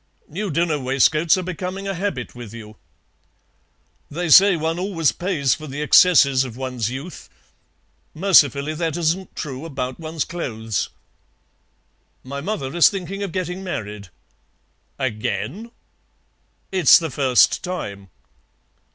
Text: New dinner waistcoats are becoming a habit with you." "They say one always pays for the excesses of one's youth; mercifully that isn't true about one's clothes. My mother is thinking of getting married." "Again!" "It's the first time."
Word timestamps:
New 0.27 0.49
dinner 0.49 0.79
waistcoats 0.79 1.37
are 1.37 1.43
becoming 1.43 1.87
a 1.87 1.93
habit 1.93 2.33
with 2.33 2.55
you." 2.55 2.75
"They 4.09 4.29
say 4.29 4.57
one 4.57 4.79
always 4.79 5.11
pays 5.11 5.53
for 5.53 5.67
the 5.67 5.83
excesses 5.83 6.43
of 6.43 6.57
one's 6.57 6.89
youth; 6.89 7.29
mercifully 8.15 8.73
that 8.73 8.97
isn't 8.97 9.35
true 9.35 9.63
about 9.63 9.99
one's 9.99 10.25
clothes. 10.25 10.89
My 12.23 12.41
mother 12.41 12.75
is 12.75 12.89
thinking 12.89 13.21
of 13.21 13.31
getting 13.31 13.63
married." 13.63 14.09
"Again!" 14.97 15.69
"It's 16.71 16.97
the 16.97 17.11
first 17.11 17.63
time." 17.63 18.09